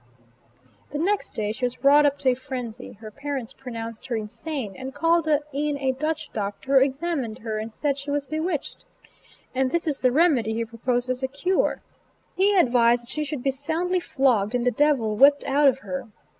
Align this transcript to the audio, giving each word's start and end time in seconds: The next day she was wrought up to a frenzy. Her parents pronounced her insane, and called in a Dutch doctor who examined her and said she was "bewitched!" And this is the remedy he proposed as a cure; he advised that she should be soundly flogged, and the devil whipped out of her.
The 0.89 0.97
next 0.97 1.35
day 1.35 1.51
she 1.51 1.63
was 1.63 1.83
wrought 1.83 2.07
up 2.07 2.17
to 2.17 2.29
a 2.29 2.33
frenzy. 2.33 2.93
Her 2.93 3.11
parents 3.11 3.53
pronounced 3.53 4.07
her 4.07 4.15
insane, 4.15 4.75
and 4.75 4.95
called 4.95 5.27
in 5.27 5.77
a 5.77 5.91
Dutch 5.91 6.31
doctor 6.33 6.79
who 6.79 6.83
examined 6.83 7.37
her 7.37 7.59
and 7.59 7.71
said 7.71 7.99
she 7.99 8.09
was 8.09 8.25
"bewitched!" 8.25 8.87
And 9.53 9.69
this 9.69 9.85
is 9.85 9.99
the 9.99 10.11
remedy 10.11 10.55
he 10.55 10.65
proposed 10.65 11.07
as 11.11 11.21
a 11.21 11.27
cure; 11.27 11.81
he 12.35 12.55
advised 12.57 13.03
that 13.03 13.09
she 13.09 13.23
should 13.23 13.43
be 13.43 13.51
soundly 13.51 13.99
flogged, 13.99 14.55
and 14.55 14.65
the 14.65 14.71
devil 14.71 15.15
whipped 15.17 15.43
out 15.43 15.67
of 15.67 15.77
her. 15.85 16.07